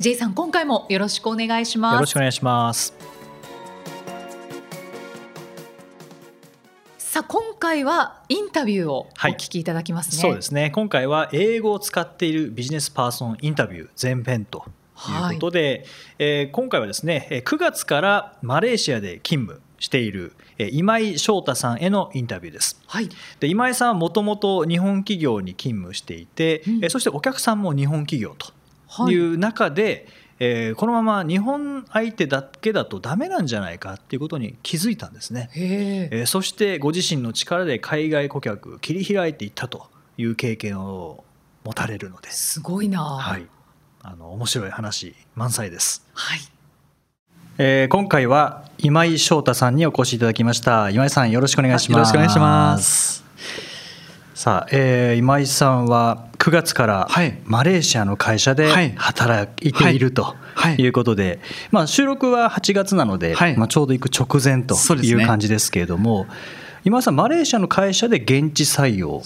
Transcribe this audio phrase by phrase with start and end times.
[0.00, 1.94] J さん今回もよろしくお願いします。
[1.96, 2.94] よろしくお願いします。
[6.96, 9.64] さあ今回はインタビューをお聞きい。
[9.64, 10.70] ただきますね、はい、そうですね。
[10.70, 14.64] 今回は英語を使っているビジネスパーソンインタビュー前編と
[15.06, 15.84] いうことで、はい、
[16.18, 22.80] えー、今回はですね9月からマレーシアで勤務している今井翔太さんへのインタビューです。
[22.86, 28.58] はい、で今井さんはもともと日本企業に勤務していて、うん、そしてお客さんも日本企業と
[29.10, 29.16] い。
[29.16, 30.04] う中で、はい、
[30.40, 35.50] えー、このまま日本相手だけだとダメなんじゃないかっていうことに気づいたんですね。
[35.54, 39.86] えー、そしてご自身の力で海外顧客切り開いていったと
[40.18, 41.24] いう経験を
[41.64, 42.60] 持たれるのです。
[42.60, 43.46] ごいな、はい、
[44.02, 46.04] あの面白い話満載です。
[46.14, 46.40] はい。
[47.58, 50.88] えー、今回は今井翔太さんにお越しいただきました。
[50.90, 51.92] 今井さんよろしくお願いします。
[51.92, 53.69] よろしくお願いします
[54.40, 57.08] さあ、えー、今井さんは9月から
[57.44, 60.34] マレーシアの会社で働いていると
[60.78, 60.86] い。
[60.86, 66.26] うことで、まあ、収録は8月なので、まあ、ちょうど行く直前という感じですけれども、
[66.84, 69.18] 今井さんマレーシアの会社で現地採用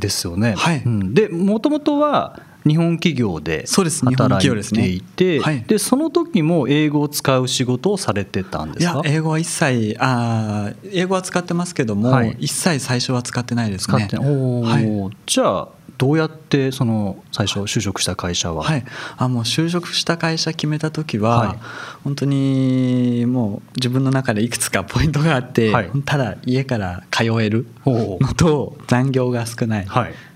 [0.00, 0.26] です。
[0.26, 0.54] よね。
[0.56, 0.82] はい。
[0.82, 5.40] うん、でもともとは日本企業で働いていて、ね。
[5.40, 8.92] はい、でその時も英語を使う仕事をされてたんですか？
[8.92, 14.08] いや英語は一切あ英語は使ってますけども、はい、一切最初は使ってないですね。
[14.08, 18.84] はい、じゃあどうやってその最初就職した会社は、はい、
[19.16, 21.58] あもう就職した会社決めた時は、はい、
[22.02, 29.86] 本当にもう自分の中でいくつかポイントがあって、はい、ただ家から通えるのと残業が少ない。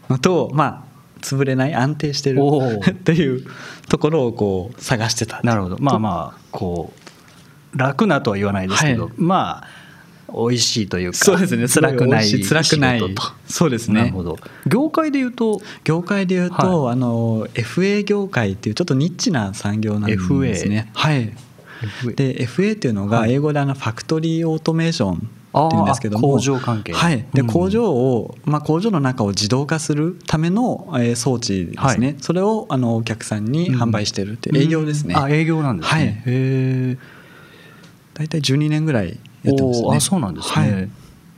[0.09, 0.88] のと、まあ
[1.21, 2.41] 潰れない安定してる
[2.91, 3.45] っていう
[3.89, 5.41] ところをこう探してた。
[5.43, 5.77] なるほど。
[5.81, 6.93] まあまあこ
[7.75, 9.69] う楽なとは言わないですけど、はい、まあ
[10.33, 11.69] 美味しいというかそうですね。
[11.69, 13.15] 辛くない辛くない
[13.47, 14.01] そうですね。
[14.01, 14.39] なるほど。
[14.67, 20.19] 業界でいうと業界でいうと、はい、あの FA 業界っていうちょっとニッチな産業なんで
[20.55, 20.91] すね。
[20.95, 21.33] FA はい。
[22.17, 26.93] で FA っていうのが英語であのファクトリーオートメーションっていうんですけども工場関係。
[26.93, 36.99] はい、で工場を、まあ、工場の中を自動化するための、え装置ですね、はい、それをあのお客さんに販売してるって営業ですね、あ営業なんですね、はい、へえ
[38.15, 39.97] 大体12年ぐらいやってますね。
[39.97, 40.91] あそうなんですね、はい。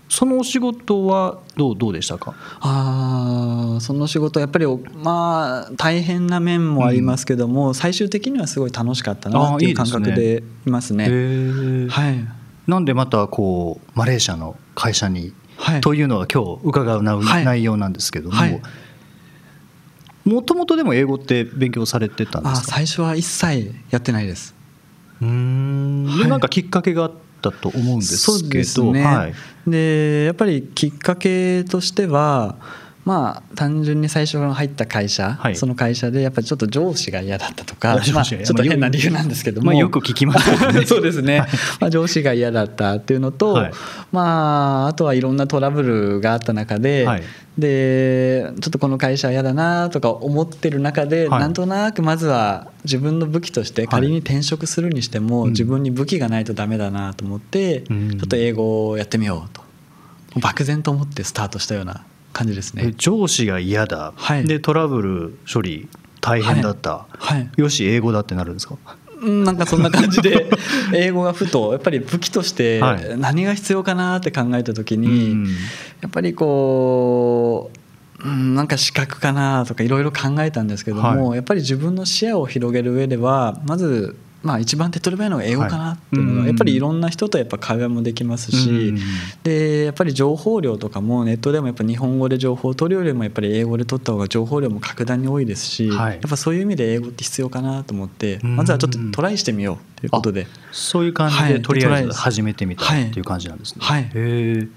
[0.09, 2.35] そのお仕事はどうどうでしたか？
[2.61, 11.05] あその仕事やっぱりまあ大変な面もありますけども、うん、最終的にはすごい楽しかったなっていう感覚でいますね。
[11.05, 11.89] いいすね。
[11.89, 18.37] はいなんでまたこうマレーシアの会社に、はい、というのは今日伺う内容なんですけども、
[20.25, 22.69] もともとでも英語って勉強されてたんですか？
[22.69, 24.55] 最初は一切やってないです。
[25.21, 26.29] うん。
[26.29, 27.13] なんかきっかけがあっ
[27.43, 29.05] たと思うんですけど、ね。
[29.05, 29.35] はい、
[29.67, 32.57] でやっぱりきっかけとしては
[33.11, 40.87] まあ単純に最初入った会社、はい、その会社でやっぱりちょっと上司が嫌だったとか、まあ、ちょっと変な理由なんですけども、まあ、よく聞きますね。
[40.87, 41.45] そうですね、
[41.81, 43.73] まあ、上司が嫌だったっていうのと、はい、
[44.13, 47.23] まああとはいろんなトラブルがあった中で、はい、
[47.59, 59.69] でちょっとこの会社は嫌だなとか思ってる中で、はい、なんとなくまずは自分の武器として仮に転職するにしても、自分に武器がないとダメだなと思って、ちょっと英語をやってみようと。
[60.39, 62.95] 漠然と思ってスタートしたような感じですね。
[62.97, 65.89] 上司が嫌だ、はい、でトラブル処理
[66.21, 68.77] 大変だった、はい、よし英語だってなるんですか？
[69.23, 70.49] なんかそんな感じで
[70.95, 72.81] 英語がふとやっぱり武器として
[73.19, 75.47] 何が必要かなって考えた時に、
[76.01, 77.71] やっぱりこ
[78.25, 88.95] うなんか資格かなとかいろいろ考えたんですけども、やっぱり自分の視野を広げる上ではまずまあ、一番手っ取り早いのが英語かなっていうのは、やっぱりいろんな人とやっぱ会話もできますし、
[89.43, 100.47] でやっぱり情報量とかもネットでもやっぱ日本語で情報を取るよりもやっぱり英語で取った方が情報量も格段に多いですし、やっぱそういう意味で英語って必要かなと思って、まずはちょっとトライしてみようということで。
[100.73, 103.81] そういう感じでとりあえず始めてみたっていう感じなんですね。
[103.85, 104.69] はい、へ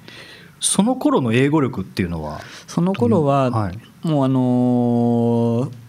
[0.60, 2.42] その頃の英語力っていうのは？
[2.68, 3.72] その頃は、
[4.02, 5.83] もうあのー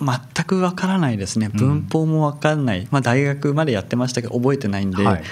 [0.00, 1.48] 全くわからないですね。
[1.48, 5.22] 文法もわかんない、まあ、大学までやってましたけど覚えてないんで、はい、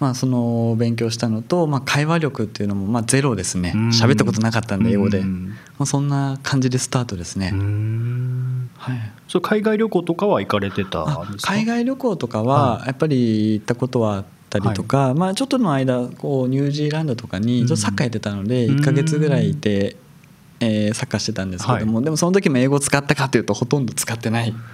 [0.00, 3.72] まあ、その勉強したのと、まあ、会話力っていうのもまあゼロですね。
[3.92, 7.52] 喋ったことなかったんで英語で、まあ、そんな感じでスタートですね。
[8.76, 19.96] はい、それ海外旅行とかは行かれてた海外旅行とかはやっぱり行ったことはあったりとか、はい、まあ、ちょっとの間こうニュージーランドとかにちょっとサッカーやってたので1か月ぐらいいて、
[20.60, 24.54] えー、サッカーしてたんですけども、はい、でもその時も英語使ったかというとほとんど使ってない。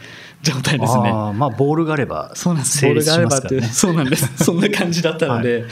[0.43, 1.11] 状態ですね。
[1.13, 2.85] あまあボールがあれば、そうなんです。
[2.85, 4.31] ボールがあればっていう、そうなんです。
[4.45, 5.65] そんな感じだったので、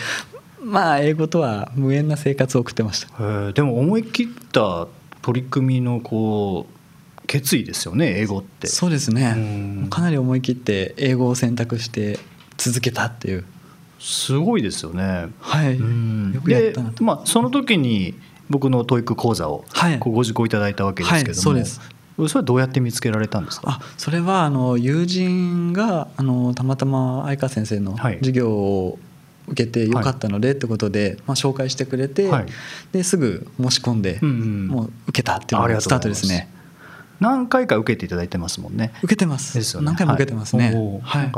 [0.62, 3.52] まあ英語とは無縁な生活を送ってました。
[3.52, 4.88] でも思い切った
[5.20, 6.74] 取り組みのこう
[7.26, 12.18] 決意ですよね英語ってそうですねかなり思い切って英語を選択して
[12.56, 13.44] 続けたっていう
[13.98, 18.14] すごいですよねはいよくやったなとまあその時に
[18.50, 19.64] 僕の TOEIC 講座を
[20.00, 21.80] ご受講いただいたわけですけども、はい、そうです
[22.16, 23.80] それはどうやって見つけられたんですか？
[23.80, 28.98] あそれはあの友人があのたまたま相川先生の授業を
[29.48, 32.30] 受けてよかったのでってことで、まあ、紹介してくれて、
[32.92, 36.48] ですぐ申し込んで、もう受けたっていうのがスタートですね。
[37.20, 38.92] 何回か受けていただいてますもんね。
[39.02, 39.58] 受けてます。
[39.58, 39.86] ですよね。
[39.86, 40.72] 何回も受けてますね。
[41.02, 41.32] はい。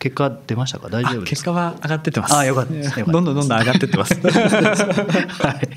[0.00, 0.88] 結果出ましたか？
[0.88, 2.34] 大丈夫結果は上がってってます。
[2.34, 2.96] あよかったです。
[3.04, 4.14] どんどんどんどん上がってってます。
[4.18, 5.68] はい。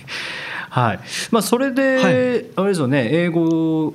[0.69, 0.99] はい。
[1.29, 3.93] まあそれで、はい、あれですよね英語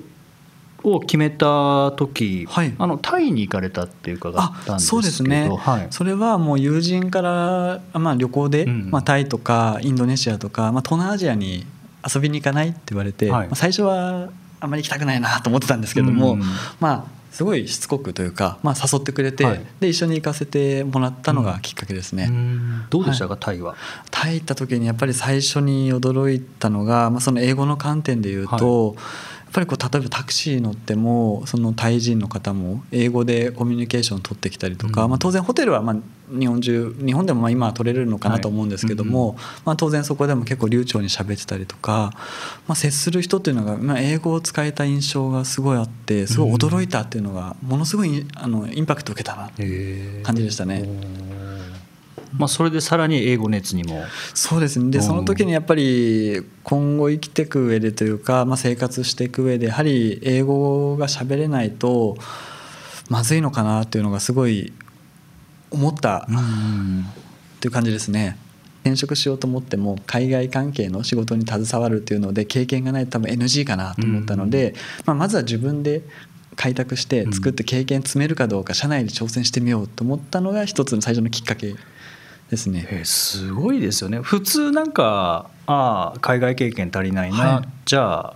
[0.85, 11.67] を決めた時、はい、あのタイに行かれたって伺ったんですけどそうですね、はい、それはもう友人から、まあ、旅行で、うん、まあ、タイとかインドネシアとか、まあ、東南アジアに
[12.15, 14.29] 遊びに行かないって言われて、はい、まあ、最初は
[14.61, 16.43] あんまり行きたくないなと思ってたんですけども、うん、
[16.79, 22.27] まあすごいしつこくというか、まあ、誘ってくれて、はい、で一緒に行かせてもらったのがきっかけですね。
[22.29, 23.77] うん、どうでしたか、はい、タイは？
[24.11, 28.97] タイ行った時にやっぱり最初に驚いたのが、まあ、その英語の観点で言うと、はい
[29.49, 35.97] っぱりこう例えばタクシー乗ってもそのタイ人の方も英語でコミュニケーションを取ってきたりとか、うん、まあ、当然ホテルはまあ
[36.31, 39.39] 日本中日本でもまあ今は取れるのかなと思うんですけども、はいうん。
[39.65, 42.12] まあ、当然そこでも結構流暢に喋ってたりとか、
[42.67, 49.51] まあ、接する人っていうのが、まあ、英語を使えた印象がすごいあってすごい驚いたっていうのがものすごいあのインパクトを受けたな
[50.23, 50.85] 感じでしたね。
[52.37, 54.03] まあ、それでさらに英語熱にも。
[54.35, 54.91] そうですね。
[54.91, 62.17] でその時にやっぱり今後生きていく上でというか、まあ、生活していく上でやはり英語が喋れないと
[63.09, 64.73] まずいのかなっていうのがすごい
[65.71, 68.37] 思ったっていう感じですね。
[68.83, 76.03] 転職しようと思っても海外関係の仕事に携わるっていうので経験がないと多分 NG かなと思ったので、まあ、まずは自分で
[76.57, 81.75] 開拓して作って経験積めるかどうか社内で挑戦してみようと思ったのが一つの最初のきっかけ
[82.50, 84.21] ですね、えー、すごいですよね。
[84.21, 88.35] 普通なんかああ海外経験足りないな、はい、じゃあ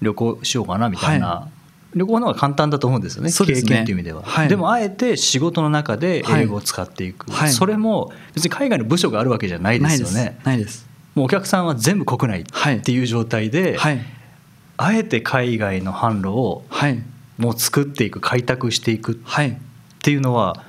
[0.00, 1.48] 旅行しようかなみたいな、は
[1.94, 10.38] い、旅行の方が簡単だと思うんですよね、ね、経験っていう意味では、はい、でもあえて仕事の中で英語を使っていく、それも別に海外の部署があるわけじゃないですよね。
[10.44, 10.86] ないです。
[11.14, 13.78] もうお客さんは全部国内っていう状態で、
[14.76, 16.64] あえて海外の販路を
[17.38, 19.16] もう作っていく開拓していくっ
[20.02, 20.62] ていうのは、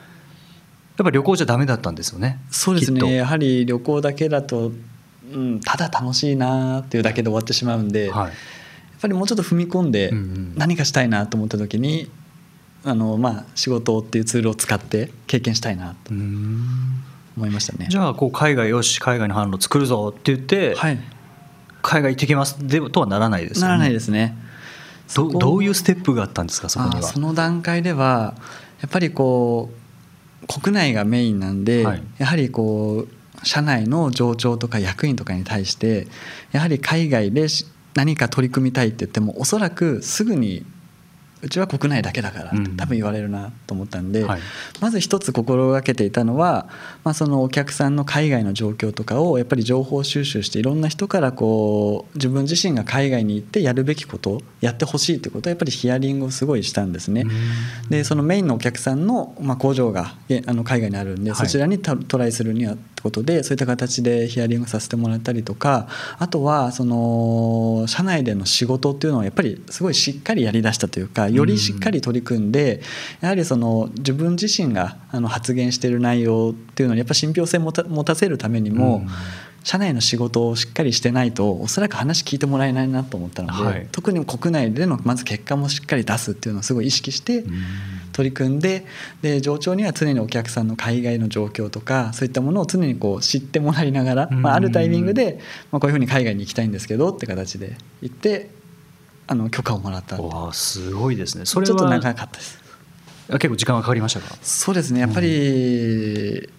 [0.98, 3.16] やっぱり旅行じゃダメだったんですよねそうですね。
[3.16, 4.72] やはり旅行だけだと、
[5.32, 8.34] うん、ただ楽しいなっていうだけで終わってしまうんで、はい、やっ
[9.02, 10.12] ぱりもうちょっと踏み込んで
[10.56, 12.10] 何かしたいなと思った時に、
[12.84, 17.88] あのまあ、仕事っていうツールを使って経験したいなと思いましたね。
[17.90, 21.00] じゃあこう海外よし海外の販路作るぞって言って、はい、
[21.84, 23.68] 海外行ってきますでとはならないですね。
[23.68, 24.36] ならないですね。
[25.16, 27.04] どどういうステップがあったんですかそこには？
[27.04, 28.36] その段階では
[28.82, 29.87] やっぱりこう
[30.48, 36.08] 国内がメインなんで、はい、やはりこう社内の上長とか役員とかに対して
[36.52, 37.48] やはり海外で
[37.94, 40.66] 何か取り組みたいって言ってもおそらくすぐに
[41.42, 44.42] うちは国内だけだから多分言われるなと思ったんで、うんはい、
[44.82, 46.68] まず一つ心がけていたのは、
[47.04, 57.26] まあ、そのお客さんの海外の状況とかをやっぱり情報収集していろんな人からこう自分自身が海外に行ってやるべきことやってほしいってことはやっぱりヒアリングをすごいしたんですね。
[57.90, 60.16] でそのメインのお客さんの、まあ、工場が
[60.48, 72.82] あの海外にあるんで、そちらにトライするにはってことでそういった形でヒアリングさせてもらったりとかあとはその社内での仕事っていうのをやっぱりすごいしっかりやりだしたというかよりしっかり取り組んで
[73.22, 79.06] やはりその自分自身があの発言している内容っていうのにやっぱ信憑性を持たせるためにも、
[79.68, 87.44] 社内の仕事をしっかりしてないとおそらく話聞いてもらえないなと思ったので、はい、特に国内でのまず結果もしっかり出すっていうのをすごい意識して
[88.14, 88.86] 取り組んで
[89.22, 95.42] で上長には常にお客さんの海外の状況とかそういったものを常にこう知ってもらいながら、まあ、あるタイミングで、
[95.72, 98.50] まあ、こういうふうに海外に行きたいんですけどって形で行って
[99.28, 100.22] あの許可をもらった。
[100.22, 101.46] わすごいですね。
[101.46, 102.60] それちょっと長かったです。
[103.30, 104.36] 結構時間がかかりましたか？
[104.42, 105.02] そうですね。
[105.02, 106.50] やっぱり、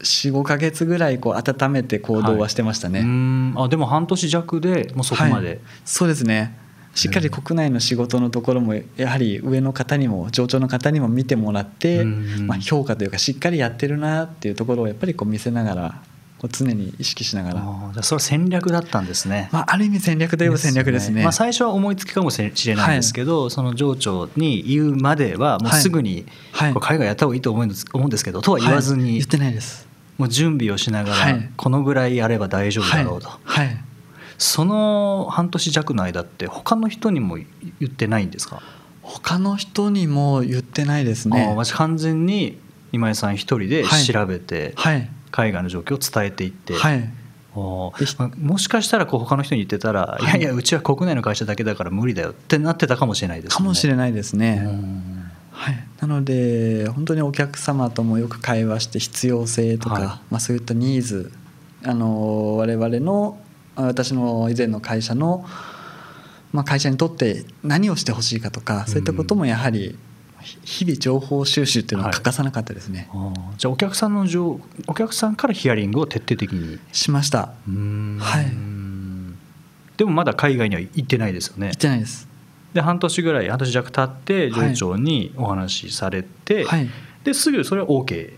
[0.00, 6.56] 45か月ぐらいこう温めて行動はしてましたね、はい、あでも半年弱でもうそこまで、はい、そうですね。
[6.94, 16.02] しっかり国内の仕事のところもやはり上の方にも上長の方にも見てもらって、まあ、評価というかしっかりやってるなっていうところをやっぱりこう見せながら
[16.46, 17.90] 常に意識しながら。
[17.94, 22.44] じゃそれは戦略だったんですね、まあ、ある意味戦略といえば戦略ですね、ね、まあ、最初は思いつきかもしれ
[22.76, 29.88] ないんですけど、はい、その情緒に言うまではもうすぐに、はい、海外やった方がいいと思うんです思うんですけどとは言わずに、はい、言ってないです。
[30.18, 33.84] もう準備をしながら、このぐらいやれば大丈夫だろうと、はい。
[34.36, 37.46] その半年弱の間って他の人にも言
[37.86, 38.60] ってないんですか？
[39.02, 41.56] 他の人にも言ってないですね。
[41.72, 42.58] 完全に
[42.92, 47.10] 今井さん一人で調べて、はい、海外の状況を伝えていって、はい、
[47.54, 47.92] も
[48.58, 53.56] しかしたらこう他の人に言ってたら、はい、いやいやうちは国内の会社だけだから無理だよってなってたかもしれないですね。
[53.56, 54.66] かもしれないですね。
[55.50, 61.32] はい、なので本当にお客様ともよく会話して必要性とか、はい、まあ、そういったニーズ
[61.84, 63.38] あの我々の
[63.74, 65.44] 私の以前の会社の、
[66.52, 69.98] まあ、会社にとって何をしてほしいかとかそういったこともやはり
[70.64, 76.78] 日々情報収集っていうのは欠かさなかったですね、はい、じゃあお客さんの情お客さんからヒアリングを徹底的に。
[76.92, 77.38] しました。
[77.38, 79.96] はい。
[79.96, 81.68] でもまだ海外には行ってないですよね。
[81.68, 82.28] 行ってないです。
[82.72, 86.88] で半年ぐらい半年弱経って上長にお話しされて、はい、
[87.24, 88.34] ですぐそれは OK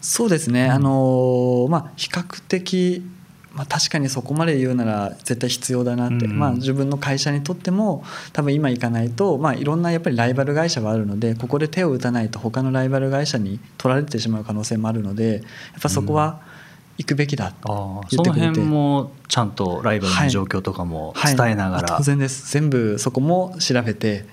[0.00, 3.04] そうですね、うん、あのまあ比較的
[3.52, 15.32] まあ、確かにそこまで言うなら絶対必要だなって、うん、まあ、自分の会社にとっても多分今行かないと、まあ、いろんなやっぱりライバル会社があるのでここで手を打たないと他のライバル会社に取られてしまう可能性もあるので
[15.72, 16.42] やっぱそこは
[16.96, 17.56] 行くべきだって
[18.10, 22.52] 言ってくれて、うん、その辺もちゃんとライバルの状況とかも伝えながら、はいはい、当然です。
[22.52, 24.26] 全部そこも調べて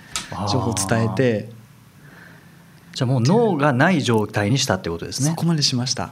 [0.52, 1.58] 情報伝えて。
[2.94, 5.30] じゃあもう脳がない状態にしたってことですね。
[5.30, 6.10] そこまでしました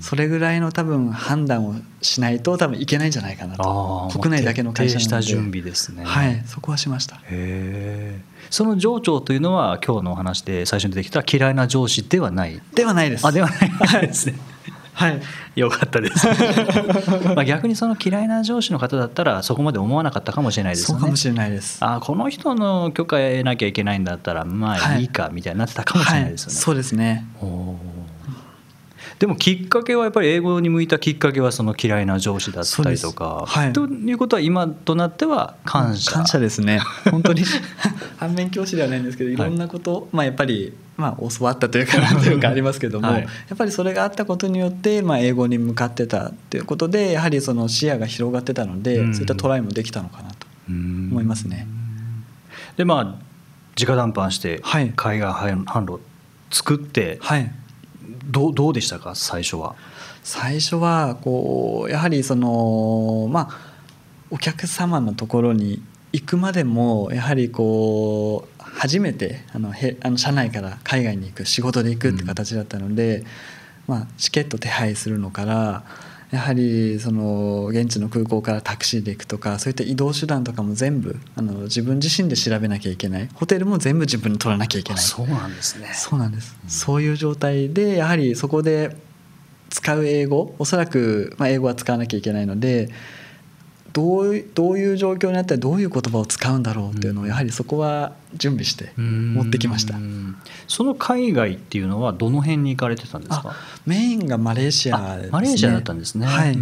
[0.00, 4.08] それぐらいの多分判断をしないと多分いけないんじゃないかなと。
[4.12, 5.26] 国内だけの会社なので。
[5.26, 6.04] 準備ですね。
[6.04, 7.20] はいそこはしました。
[7.24, 12.60] へその上長というのは今日のお話で最初に出てきた嫌いな上司ではない？
[12.74, 13.26] ではないです。
[13.26, 14.38] あではないですね。
[14.98, 15.20] はい、
[15.54, 16.26] よかったです。
[17.34, 21.00] まあ逆にその嫌いな上司の方だったらそこまで思わなかったかもしれないですよね。
[21.00, 21.78] そうかもしれないです。
[21.80, 25.04] あこの人の許可得なきゃいけないんだったらまあい。
[25.04, 26.50] いかみたいになってたかもしれないですよね。
[26.50, 26.56] はい。
[26.56, 27.26] はい、そうですね。
[29.18, 36.12] でもきっかけはやっぱり英語に向いたきっかけはその嫌いな上司だったりとか、はい、ということは今となっては感謝。
[36.12, 36.80] 感謝ですね。
[37.10, 37.42] 本当に。
[38.16, 39.36] 反面教師ではないんですけどい。
[39.36, 51.66] ろんなこと、はい、まあやっぱりまあ教わったというかなんというかありますけども、はい、やっぱりそれがあったことによってまあ英語に向かってたということでやはりその視野が広がってたので、うん、そういったトライもできたのかなと思いますね。
[52.76, 53.14] でまあ
[53.80, 56.00] 直談判して海外販路
[56.50, 57.52] 作って、はい
[58.28, 59.14] どうどうでしたか？
[59.14, 59.74] 最初は。
[60.22, 63.58] 最初はこうやはりそのまあ
[64.30, 65.82] お客様のところに
[66.12, 73.24] 行くまでもやはりこう初めてあのへあの社内から海外に行く仕事で行くって形だったので、うん、
[73.86, 75.84] まあ、チケット手配するのから
[76.30, 83.28] やはりその現地の空港からタクシーで行くとかそういった移動手段とかも全部あの自分自身で調べなきゃいけない。
[83.34, 85.02] ホテルも全部自分に取らなきゃいけない。
[85.02, 85.90] そうなんですね。
[85.94, 88.96] そうなんです、うん、そういう状態でやはりそこで
[89.70, 92.90] 使う英語おそらく、まあ、英語は使わなきゃいけないので
[93.92, 99.94] どうどういう状況になったらどういう言葉を使うんだろうっていうのをやはりそこは準備して持ってきました。
[100.66, 103.56] その海外っていうのはどの辺に行かれてたんですか？
[103.86, 106.26] メインがマレーシア、ね、マレーシアだったんですね。
[106.26, 106.56] はい、はい、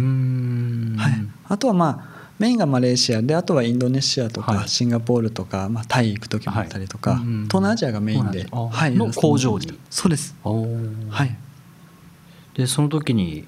[1.49, 9.77] あとはまあメインがマレーシアであとはインドネシアとかシンガポールとか、まあ、タイ行く時もあったりとか、はい、東南アジアがメインで、はい、の工場に。
[9.89, 10.35] そうです。
[10.43, 11.35] はい。
[12.55, 13.45] でその時に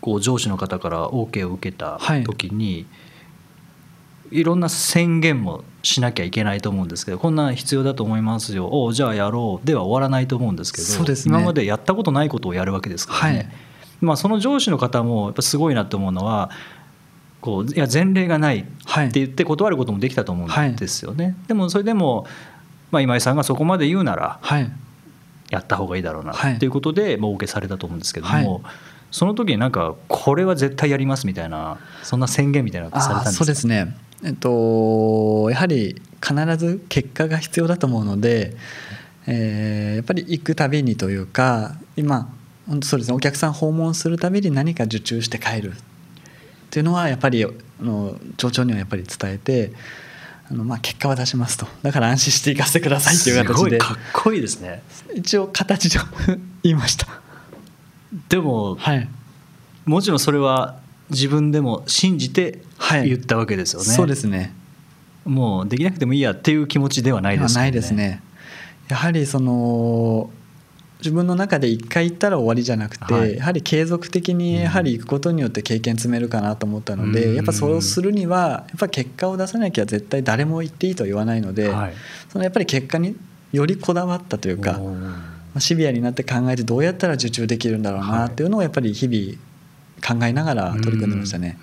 [0.00, 2.86] こう上司の方から OK を受けた時に、はい
[4.30, 8.68] いろんな宣言もしなきゃいけないと思うんですけどこんな必要だと思いますよ。
[8.70, 9.66] おじゃあやろう。
[9.66, 13.48] では終わらないと思うんですけどそうです、ね、今までやったことないことをやるわけですからね、はい、
[14.00, 16.50] まあ、その上司の方もやっぱすごいなと思うのは
[17.40, 21.24] こういや前例がないって言って断ることもできたと思うんですよね。
[21.24, 22.26] はい、でもそれでも、
[22.90, 24.40] まあ、今井さんがそこまで言うなら、
[25.48, 26.68] やった方がいいだろうなってい。
[26.68, 28.62] うことで、もうお受けされたと思うんですけども。
[29.10, 33.38] その時になんかこれは絶対やりますみたいなそんな宣言みたいなのされたんですか？
[33.38, 38.56] そうですねえっと、やはり必ず結果が必要だと思うので、
[39.26, 42.34] えー、やっぱり行くたびにというか今
[42.66, 45.72] 本当そうですねお客さん訪問するたびに何か受注して帰る。
[45.72, 47.48] っていうのはやっぱりあ
[47.80, 49.72] の町長にはやっぱり伝えて
[50.50, 51.66] あのまあ結果は出しますと。
[51.82, 53.78] だから安心して行かせてくださいっていう形で。
[53.78, 54.82] かっこいいですね。
[55.14, 55.98] 一応形で
[56.62, 57.06] 言いました。
[58.28, 59.08] でも、はい、
[59.84, 60.78] もちろんそれは
[61.10, 62.60] 自分でも信じて
[63.04, 64.54] 言ったわけですよね、はい、そうですね。
[65.24, 67.60] もうできなくてもいいやっていう気持ちではないですね。
[67.60, 68.22] ないですね。
[68.88, 70.30] やはりその
[70.98, 81.94] 自分の中で1回行ったら終わりじゃなくて、はい、やはり継続的にやはり行くことによって経験積めるかなと思ったので、うん、やっぱそうするにはやっぱ結果を出さなきゃ絶対誰も行っていいとは言わないので、はい、
[82.28, 83.16] そのやっぱり結果に
[83.52, 84.80] よりこだわったというか
[85.58, 89.38] シビアになって考えてどうやったら受注できるんだろうなっていうのをやっぱり日々
[90.06, 91.58] 考えながら取り組んでましたね。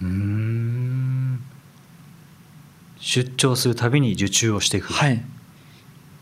[3.00, 5.24] 出張するたびに受注をしていく、はい、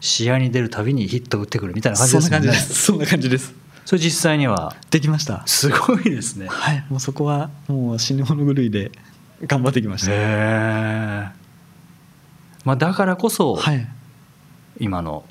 [0.01, 2.59] 試合に出るたびにヒット打ってくるみたいな感じですね。
[2.75, 3.53] そんな感じです。
[3.85, 5.43] それ実際にはできました。
[5.45, 6.47] すごいですね。
[6.49, 6.85] はい。
[6.89, 8.91] もうそこはもう死に物狂いで
[9.45, 10.11] 頑張ってきました。
[12.65, 13.87] まあ、だからこそ、はい、
[14.79, 15.25] 今の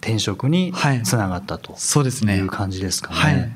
[0.00, 0.72] 転職に
[1.04, 2.36] つながったと、はい、そうですね。
[2.36, 3.55] いう感じですかね、はい、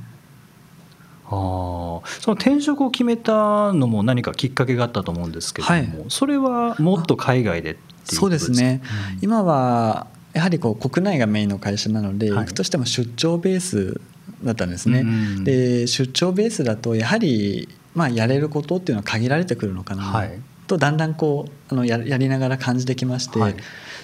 [1.32, 8.82] あその転職を決めたのも何かきっかけがあったと思うんですけれども、はい、それはもっと海外でそうですね、
[9.18, 14.00] うん、今はやはりこう国内がメインの会社なので、はい、行くとしても出張ベース
[14.42, 15.00] だったんですね。
[15.00, 23.60] うん、で出張ベースだとやはり、まあ、やれることっていうのは限られてくるのかな、はい、とだんだんこうあのややりながら感じてきまして、はい、で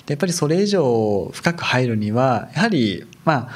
[0.09, 3.51] やっぱりそれ以上深く入るにはやはりまあ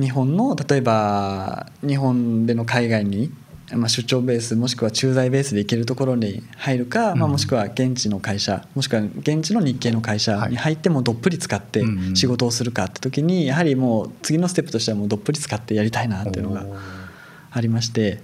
[0.00, 3.32] 日本の例えば日本での海外に
[3.70, 16.64] まあ、出張ベースもしくは駐在ベースで行けるところに入るか、まあ、もしくは現地の会社もしくは現地の日系の会社に入ってもどっぷり使って仕事をするかって時にやはりもう次のステップとしてはもうどっぷり使ってやりたいなっていうのが
[17.50, 18.22] ありまして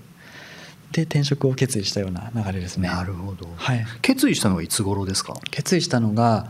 [0.93, 2.88] で転職を決意したような流れですね。
[2.88, 5.35] なるほど、はい、決意したのはいつ頃ですか？
[5.50, 6.49] 決意したのが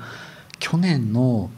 [0.61, 1.50] 去年のお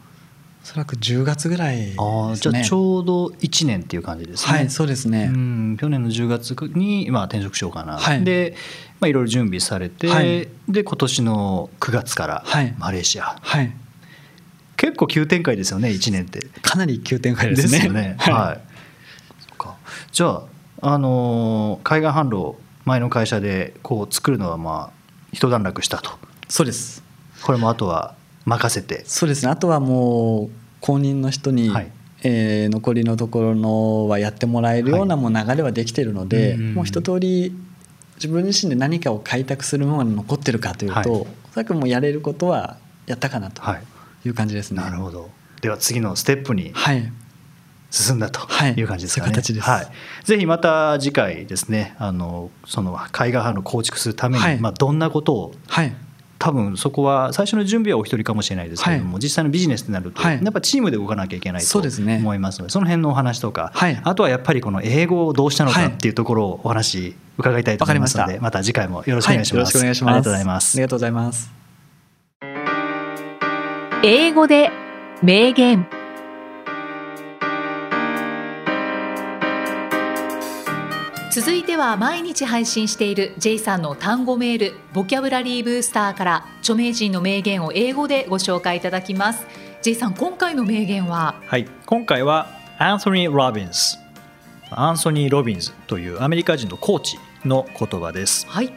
[0.67, 4.53] そらく10月ぐらい、ね、あじゃあちょうど1年っていう感じですね。
[4.53, 5.31] はいそうですね。
[5.33, 8.53] うん去年の10月に、まあ、転職しようかな、はい、で、
[8.99, 12.43] まあ、いろいろ準備されて、はい、で今年の9月から
[12.79, 13.73] マレーシア、はい、
[14.75, 16.45] 結構急展開ですよね1年って。
[16.61, 17.77] かなり急展開ですね。
[17.77, 18.15] ですよね。
[18.19, 18.61] はい。
[20.11, 20.43] じゃあ、
[20.81, 26.11] あの海岸販路前の会社でこう作るのはまあ一段落したと。
[26.49, 27.03] そうです。
[27.41, 29.03] これもあとは任せて。
[29.05, 29.51] そうですね。
[29.51, 31.91] あとはもう公認の人に、はい、
[32.23, 37.53] えー、残りのところのはやってもらえるようなもう流れはできてるので、はい、もう一通り
[38.15, 43.61] 自分自身で何かを開拓するものが残ってるかというと、はい、おそらくもうやれることはやったかなと
[44.25, 44.29] い。
[44.29, 44.81] う感じですね。
[44.81, 45.29] なるほど。
[45.61, 46.73] では次のステップに
[47.91, 48.41] 進んだと
[48.77, 48.81] い。
[48.81, 49.33] う感じですかね。
[49.59, 55.55] はい、ぜひまた次回ですねあのその海外派の構築するために、まあ、どんなことを
[56.47, 66.11] 多分そこは最初の準備はお一人かもしれないですけれども、はい、実際のビジネスになると、やっぱチームで動かなきゃいけないと思いますのでその辺のお話とか、はい、あとはやっぱりこの英語をどうしたのかってい。
[66.11, 68.63] うところをお話伺いたいと思いますのでまた。
[68.63, 69.57] 次回もよろしくお願いします。
[69.57, 70.11] よろしくお願いします。
[70.11, 70.75] ありがとうございます。
[70.75, 71.51] ありがとうございます。
[74.03, 74.71] 英語で
[75.21, 75.96] 名言
[81.29, 89.45] 続いては毎日配信している J さんの単語メールボキャブラリーブースターから著名人の名言を英語でご紹介いただきます
[89.81, 92.47] J さん今回の名言ははい今回は
[92.79, 93.99] アンソニー・ロビンス
[94.71, 98.73] アンソニー・ロビンズというアメリカ人のコーチの言葉ですはい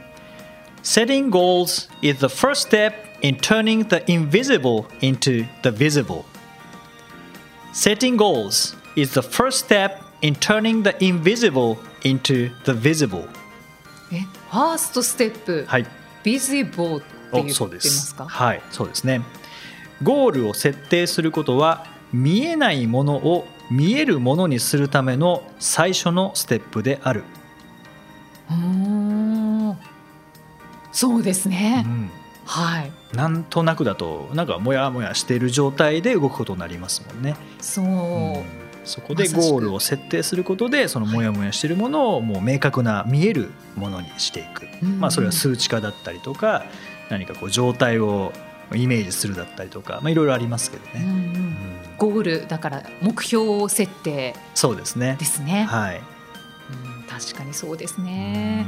[0.83, 6.25] Setting goals is the first step in turning the invisible into the visible
[7.73, 13.29] Setting goals is the first step in turning the invisible into the visible.
[14.13, 15.87] えファーストステップ、はい、
[16.25, 17.07] visible って
[17.43, 18.27] 言ってますか？
[18.27, 19.23] はいそうですね。
[20.03, 27.23] ゴールを設定することは見えないものを見えるものにするための最初のステップである。
[28.51, 29.79] うん。
[30.91, 32.11] そうですね、うん、
[32.47, 32.91] はい。
[33.15, 37.37] なんとなくだとなんかモヤモヤしている状態で動くことになりますもんね。
[37.61, 37.87] そう、う
[38.39, 46.65] んそこでゴールを設定することでそのモヤモヤしているものをもう明確な見えるものにしていく、まあ、それは数値化だったりとか
[47.11, 48.33] 何かこう状態を
[48.75, 51.57] イメージするだったりとか、まあ、いろいろありますけどね、うんうん、
[51.99, 54.35] ゴールだから目標設定。
[54.55, 55.17] そうですね。
[55.19, 55.65] ですね。
[55.65, 58.65] はい、うん、確かにそうですね、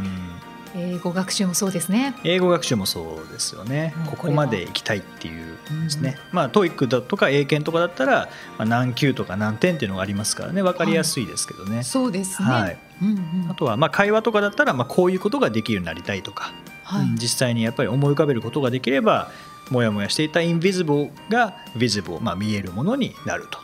[0.74, 2.14] 英語学習もそうですね。
[2.24, 10.62] 英語学習もそうですよね、ここまで行きたいっていうですね、うん、まあ TOEIC だとか英検とかだったら、まあ、何級とか何点っていうのがありますからね。
[10.62, 12.78] 分かりやすいですけどね、はい、そうですね、はい。
[13.02, 16.52] うんうん、あとはまあ会話とかだったらまあこういうことができるようになりたいとか、
[16.84, 19.30] はい、実際にやっぱり思い浮かべることができれば
[19.70, 23.58] もやもやしていたインビジブルがビジブル、まあ、見えるものになると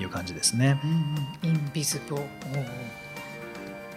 [0.00, 0.80] いう感じですね。
[0.84, 2.22] うんうん、インビジブル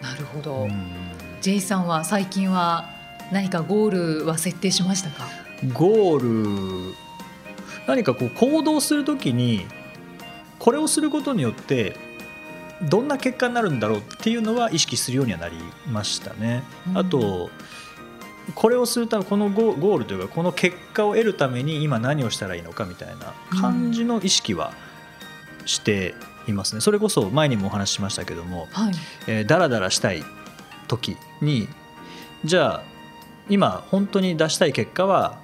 [0.01, 1.14] なるほど、うん
[1.45, 2.89] J さんは最近は
[3.31, 5.27] 何かゴールは設定しましたか？
[5.75, 6.95] ゴール
[7.85, 9.67] 何かこう行動する時に
[10.57, 11.97] これをすることによって
[12.89, 15.55] どんな結果になるんだろうっていうのは意識するようにはなり
[15.87, 16.63] ましたね。
[16.95, 17.51] あと
[18.55, 24.73] これをするためこのゴールというかこの結果を得るために今何をしたらいいのかみたいな感じの意識は
[25.67, 26.15] して
[26.47, 26.81] いますね。
[26.81, 28.93] それこそ前にもお話ししましたけども、はい
[29.27, 30.23] えー、だらだらしたい
[30.87, 31.67] 時に
[32.43, 32.83] じゃあ
[33.49, 35.37] 今本当に出したい結果は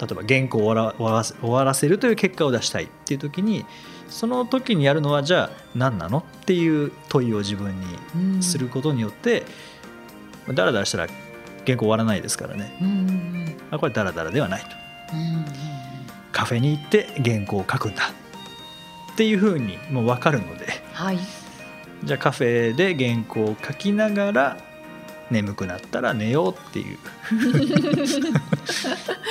[0.00, 3.64] 例えば原稿を終わら終わらせるという結果を出したいっていう時に
[4.08, 7.74] その時にやるのはじゃあ何なのっていう問いを自分
[8.14, 9.44] にすることによって、
[10.48, 11.06] うん、だらだらしたら
[11.64, 14.68] 原稿終わらないですからね、うん、あこれだらだらではないと、
[15.14, 15.44] うん、
[16.32, 18.10] カフェに行って原稿を書くんだ
[19.12, 21.18] っていうふうにもう分かるので、はい、
[22.04, 24.56] じゃあカフェで原稿を書きながら
[25.30, 26.98] 眠くなったら寝ようっていう。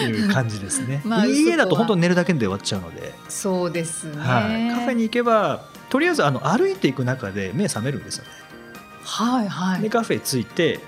[0.08, 3.14] いう感じですね、まあ、家だと本当寝るだけで終わっちゃうので。
[3.30, 8.32] そうですね、はい、カフェに行けばとりあえずあの歩いていく中で目覚めるんですよね。
[9.04, 9.82] はいはい。
[9.82, 10.80] でカフェ着いて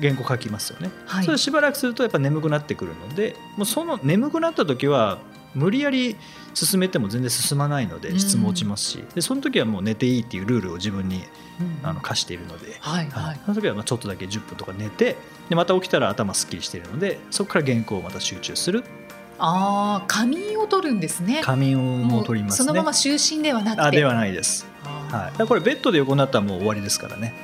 [0.00, 5.18] 原稿書きますよね、はい、それしばらくするとやっぱ眠くなってくるのでもうその眠くなった時は
[5.54, 6.16] 無理やり
[6.56, 11.22] 進めても全然進まないので質も落ちますし、でその時はもう寝ていいっていうルールを自分に
[11.82, 15.16] あの課しているので、はいはい、その時はまあちょっとだけ10分とか寝て
[15.50, 18.84] でまた起きたら頭すっきりしているのでそこから原稿をまた集中する。
[19.38, 21.42] ああ仮眠を取るんですね。
[21.44, 23.82] 仮眠を取ります、ね、そのまま就寝ではなくて。
[23.82, 24.66] あではないです。
[24.82, 27.34] はい、これベッドで横になったらもう終わりですからね。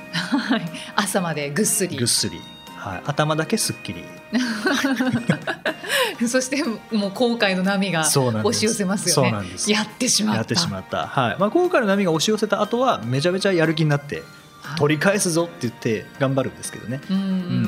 [0.95, 1.97] 朝までぐっすり。
[1.97, 2.41] ぐっすり
[2.83, 4.03] はい、頭だけすっきり
[6.27, 9.31] そしてもう後悔の波が押し寄せますよね。
[9.67, 10.37] やってしまった。
[10.39, 11.37] やってしまった、はい。
[11.39, 14.21] まあ、後悔の波が押し寄せた後はめちゃめちゃやる気になって
[14.77, 17.19] 取り返すぞって言って頑張るんですけどね、うん、う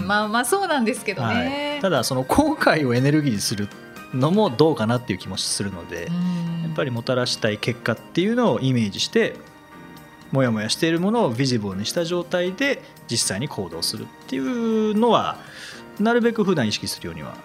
[0.03, 3.67] ん、まあまあそうなんですけどね、はい、ただその後悔をエネルギーにする
[4.13, 9.35] のもどうかなっていう気もするので、やっぱりもたらしたい結果っていうのをイメージして
[10.35, 15.37] モヤモヤしているものをビジブルにした状態で実際に行動するっていうのは
[15.97, 17.37] なるべく普段意識するようには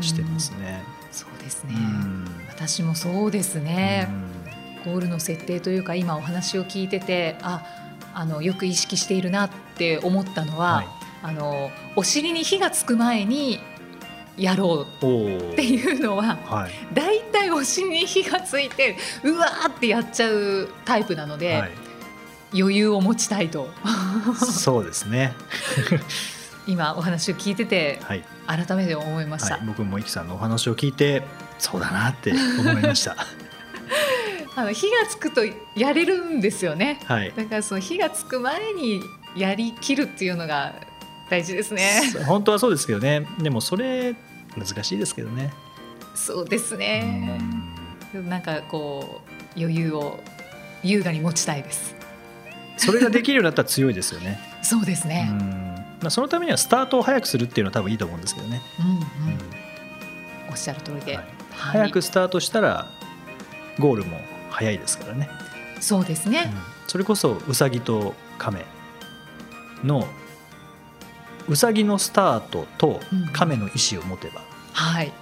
[0.00, 0.82] してますね。
[1.12, 1.74] うそうですね、
[2.48, 4.08] 私もそうですね、
[4.84, 7.62] ゴールの設定というか今お話を聞いててあ
[8.14, 10.86] あのよく意識しているなって思ったのは、はい、
[11.22, 13.60] あのお尻に火がつく前に
[14.38, 15.52] やろう。
[15.52, 21.70] っていうのは、はい、だいたいお尻に火がついてうわーってやっちゃうタイプなので、はい、
[22.54, 23.68] 余裕を持ちたいと。
[24.34, 25.34] そうですね。
[26.66, 31.22] 今お話を聞いてて、はい、改めて思いました、はい、僕もいきさんのお話を聞いて
[31.58, 33.16] そうだなって思いました。
[34.56, 35.42] あの火がつくと
[35.76, 39.00] やれるんですよね、はい、だからその火がつく前に
[39.36, 40.74] やりきるっていうのが
[41.30, 42.02] 大事ですね。
[42.26, 43.26] 本当はそうですけどね。
[43.38, 44.14] でもそれ
[44.56, 45.52] 難しいですけどね。
[46.14, 47.40] そうですね。
[48.12, 49.22] なんかこ
[49.56, 50.20] う余裕を
[50.82, 51.99] 優雅に持ちたいです
[52.80, 54.40] それができるようになったら強いですよね。
[54.62, 55.30] そうですね。
[56.00, 58.62] まあそのためにはスタートを早くするっていうのは多分いいと思うんですけどね。
[58.78, 59.00] うんうん、
[60.50, 62.86] おっしゃる通りで、はい、早くスタートしたら
[63.78, 64.18] ゴールも
[64.50, 65.28] 早いですからね。
[65.78, 66.50] そうですね。
[66.52, 68.64] うん、それこそウサギと亀
[69.84, 70.06] の
[71.48, 73.00] ウサギのスタートと
[73.34, 75.12] 亀の意思を持てば、うん、はい。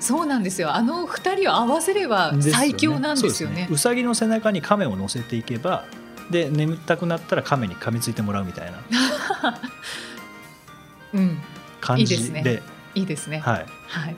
[0.00, 0.74] そうなんですよ。
[0.74, 5.84] あの二人を合わせれば最強なんですよね、ね、うさぎの背中に亀を乗せていけば
[6.30, 8.78] で眠たくなったら亀に噛みついてもらうみたいな
[11.80, 12.62] 感じで。
[12.96, 13.40] いいですね。
[13.40, 13.66] はい。
[13.88, 14.16] はい。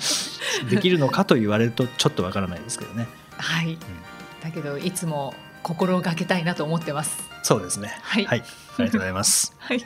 [0.70, 3.06] できるのかと言われるとちょっとわからないですけどね。
[3.36, 3.74] はい。
[3.74, 3.78] うん、
[4.42, 7.22] だけどいつも心がけたいなと思ってます。
[7.42, 7.98] そうですね。
[8.00, 8.24] はい。
[8.24, 8.42] はい、あ
[8.78, 9.54] りがとうございます。
[9.60, 9.84] はい。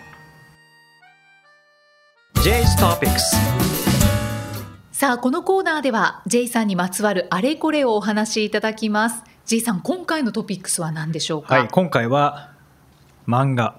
[2.34, 3.18] J's Topics。
[4.92, 9.24] さあこのコーナーでは J さんにまつわるあれこれをお話しいただきます。
[9.46, 12.52] J さん今回のトピックスは何でしょうか、はい、今回は
[13.28, 13.78] 漫画。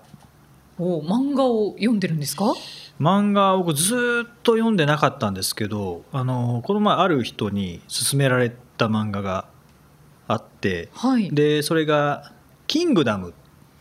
[0.77, 2.53] お漫画を読んでるんですか？
[2.99, 9.47] 漫画を僕ずっと読んでなかったんですけどあのこの前ある人に勧められた漫画が
[10.27, 12.31] あって、はい、でそれが
[12.67, 13.33] 「キングダム」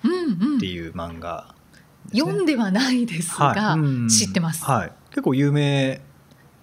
[0.06, 1.54] っていう漫画、
[2.12, 6.00] ねうんうん、読んではないですが、はい、知ってます、はい、結構有名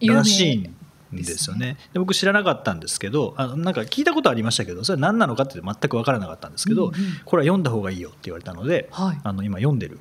[0.01, 0.75] らしいん
[1.11, 1.77] ですよね。
[1.93, 9.99] で僕知らなかったんですけどあのなんか聞いたことありましたけどそれは何なのかって全く分からなかったんですけど、うんうん、これは読んだ方がいいよって言われたので、はい、あの今読んでる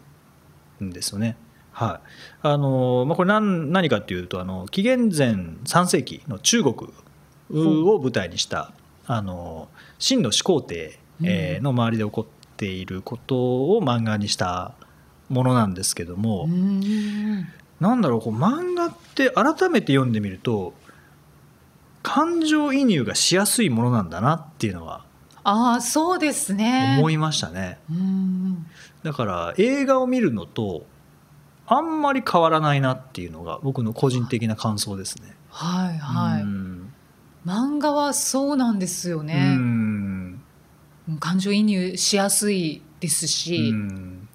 [0.82, 1.36] んですよね。
[1.72, 2.08] はい
[2.42, 5.32] あのまあ、これ何何かっていうとあの紀元前
[5.64, 6.74] 3世紀の中国
[7.50, 8.72] を舞台にした
[9.06, 9.68] あの
[9.98, 14.74] 秦の始皇帝、えー、の周りで起こっていることを漫画にした
[15.28, 16.48] ものなんですけども、
[17.80, 20.74] なんだろうこう漫画って改めて読んでみると
[22.12, 25.04] 感情移入がしやすいものなんだなっていうのは
[25.44, 27.78] ああそうですね思いましたね。
[29.04, 30.86] だから映画を見るのと
[31.66, 35.36] あんまり変わらないなっていうのが僕の個人的な感想ですね。
[35.50, 36.42] はいはい。
[37.46, 39.56] 漫画はそうなんですよね。
[41.20, 43.72] 感情移入しやすいですし、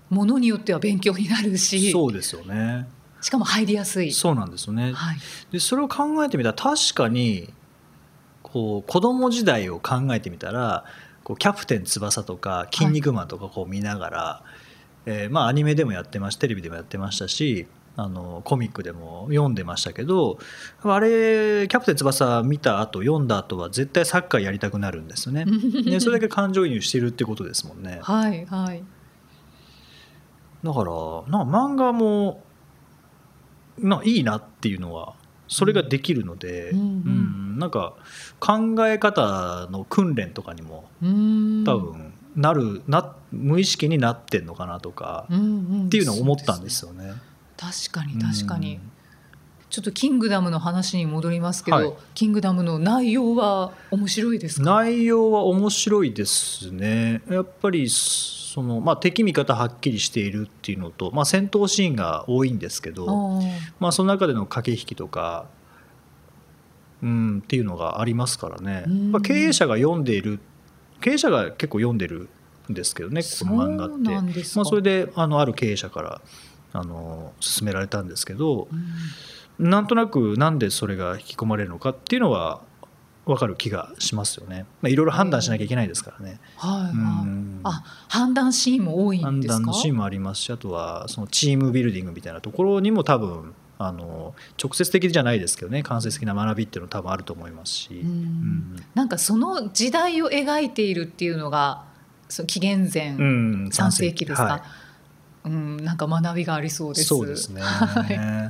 [0.10, 1.92] ものによっては勉強になるし。
[1.92, 2.88] そうですよね。
[3.20, 4.12] しかも入りやすい。
[4.14, 4.94] そうなんですよね。
[4.94, 5.18] はい、
[5.52, 7.54] でそれを考えてみたら確かに
[8.56, 10.86] こう子供時代を考えてみたら
[11.26, 14.44] こうキャプテン翼とか「筋肉マン」とかこう見ながら、は
[15.08, 20.40] い、えー、まあ、アニメでもやってましたテレビでもやってましたしあのコミックでも読んでましたけど
[20.84, 25.44] あれキャプテン翼見た後読んだ後は絶対サッカーやりたくなるんですよね。
[25.84, 28.00] でそれだけ感情移入してるってことですもんね。
[28.04, 28.82] はいはい、
[30.64, 32.42] だからな漫画も
[33.78, 35.16] ないいなっていうのは
[35.48, 37.94] それができるので、うん、うん、なんか
[38.40, 47.14] 考え方の訓練とかにも多分なるな無意識になってんのかなとか、っていうのを思ったんですよね。
[47.58, 48.80] 確かに確かに、
[49.70, 54.70] ちょっと「キングダム」の話に戻りますけど、はい、キングダムの内容は面白いですか？
[54.70, 57.22] 内容は面白いですね。
[57.30, 57.90] やっぱり
[58.56, 63.42] その、まあ、敵味方はっきりしているっていうのと、まあ、戦闘シーンが多いんですけど、
[63.82, 65.48] まあ、その中での駆け引きとか、
[67.04, 70.40] うん、っていうのがありますからね、まあ、経営者が読んでいる
[71.02, 72.30] 経営者が結構読んでる
[72.72, 73.90] んですけどねこの漫画っ
[74.34, 74.40] て。
[74.56, 76.22] まあ、それであのある経営者から
[76.72, 78.70] あの勧められたんですけど、
[79.60, 82.62] うん、なんとなくなんでそれが引き込まれるのかっていうのは
[83.26, 84.66] 分かる気がしますよね。
[84.82, 86.40] まあ、いろいろ判断しなきゃいけないですからね。
[86.58, 86.94] はいはい。
[87.64, 101.84] あ、判断シーンも多い判断シーンもありますし、あとはそのチームビルディングみたいなところにも多分あの直接的じゃないですけどね間接的な学びっていうの多分あると思いますし、うん、なんかその時代を描いているっていうのが
[102.30, 104.64] その紀元前3世紀ですか、は
[105.46, 107.08] い、うん、なんか学びがありそうです。
[107.08, 108.50] そうですね、 は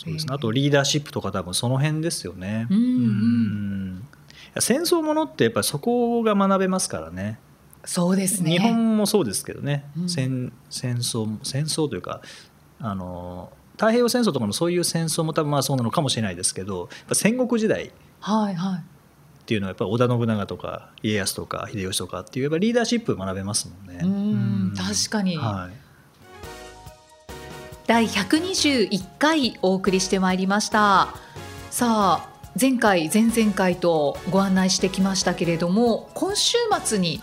[0.00, 2.66] そうですね、あとリーダーシップとか多分その辺ですよね。
[2.70, 4.08] うん、うん、
[4.58, 7.38] 戦争ものってやっぱりそこが学べますからね。
[7.84, 8.52] そうですね。
[8.52, 12.22] 日本もそうですけどね、うん、戦戦争戦争というか
[12.80, 17.90] あの太平洋戦争とかのそういう戦争も多分まあそうなのかもしれないですけど戦国時代っ
[19.44, 24.00] ていうのはやっぱり織田信長とか家康とか秀吉とかっていうやっぱリーダーシップ学べますもんね。
[24.02, 25.79] うん確かに、はい
[27.90, 31.08] 第121回お送りしてまいりました
[31.72, 37.20] さあ前回前々回とご案内してきましたけれども今週末に、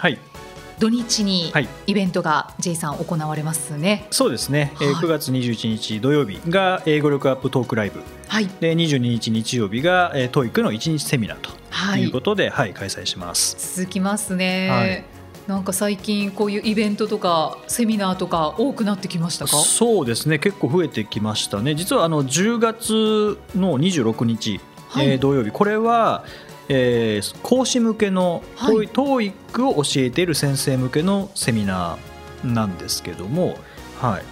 [0.77, 1.53] 土日に
[1.86, 4.08] イベントが J さん行われますね。
[4.12, 4.73] そうですね。
[4.75, 8.03] はい、9月21日土曜日が英語力アップトークライブ。
[8.27, 8.47] はい。
[8.60, 13.77] で22日日曜日が TOEIC の1日セミナーということで、はい、はい、開催します。
[13.77, 14.69] 続きますね。
[14.69, 15.16] はい
[15.48, 19.52] なんか最近こういうイベントとかセミナーとか多くなってきましたか？
[19.58, 21.74] そうですね結構増えてきましたね。
[21.74, 25.52] 実はあの10月の26日、はい、えー、土曜日。
[25.52, 26.26] これは、
[26.68, 33.58] えー、講師向けの、はい、TOEIC を教えている先生向けのセミナーなんですけども、
[34.02, 34.24] はい、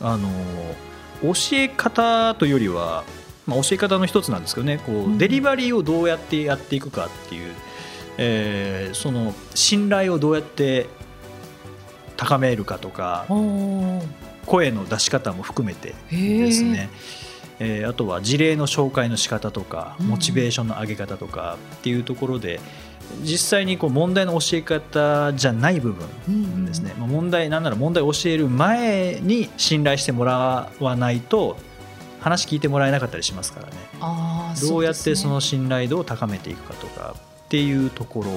[0.00, 0.28] あの
[1.22, 3.02] 教え方というよりは、
[3.46, 4.78] まあ、教え方の一つなんですけどね。
[4.86, 7.52] こう、うん、デリバリーをどうやってやっていくかっていう
[8.18, 10.86] えー、その信頼をどうやって
[12.16, 13.26] 高めるかとか
[14.46, 16.90] 声の出し方も含めてですね、
[17.58, 22.60] えー、あとは事例の紹介の仕方とかモチベーションの上げ方とかっていうところで、
[23.22, 31.56] 実際にこう問題の教え方じゃない部分ですね、うんうん、問題なんなら問題を教える前に信頼してもらわないと
[32.20, 33.72] 話聞いてもらえなかったりしますからね。
[34.60, 37.14] どうやってその信頼度を高めていくかとか
[37.50, 38.30] っていうところ、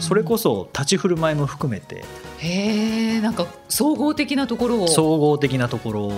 [0.00, 2.04] それこそ立ち振る舞いも含めて。
[2.36, 4.88] へえんか総合的なところを。
[4.88, 6.08] 総合的なところ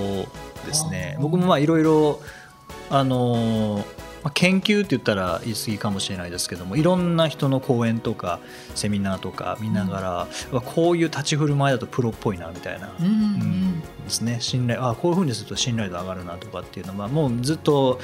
[0.66, 1.16] ですね。
[1.20, 2.20] 僕もまあいろいろ
[2.90, 3.84] あの
[4.24, 8.40] まあ、研究って言ったら言い過ぎかもしれないですけどもいろんな人の講演とか
[8.74, 14.38] セミナーとか見ながら、うん、こういう立ち振る舞いだとプロっぽいなみたいな、うん、うん、ですね。
[14.40, 18.00] 信頼あこういうふうにすると信頼度上がるなとかっていうのはもうずっと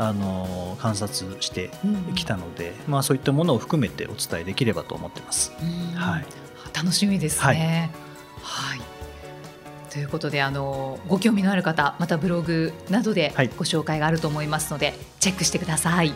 [0.00, 1.70] あの観察して
[2.14, 5.52] きたので、うん、まあ、そういったものを含めてお伝えできればと思ってます。
[5.94, 6.26] はい、
[6.74, 7.92] 楽しみですね、
[8.42, 8.80] はい、はい
[9.90, 16.14] ということであのご興味のある方またブログなどでご紹介があると思いますので、はい、チェックしてください。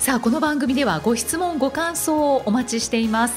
[0.00, 3.34] さあこの番組ではご質問ご感想をお待ちしています。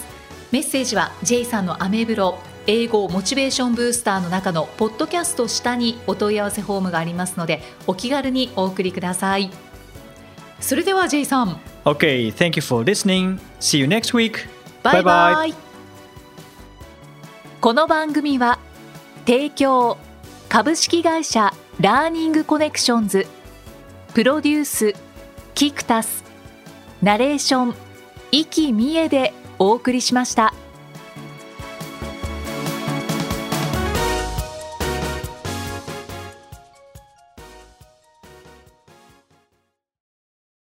[0.51, 9.51] メッセージは J さんのアメブロ英語モチベーションブースターの中のポッドキャスト下にお問い合わせフォームがありますのでお気軽にお送りください。
[10.59, 11.59] それでは J さん。
[11.83, 13.39] OK thank you for listening.
[13.59, 14.47] See you next week.
[14.81, 15.53] バイバイ
[17.61, 18.57] この番組は
[19.27, 19.97] 提供
[20.49, 23.27] 株式会社ラーニングコネクションズ
[24.13, 24.93] プロデュース
[25.53, 26.23] キクタス
[27.01, 27.75] ナレーション
[28.31, 30.53] 生きみえでお送りしました。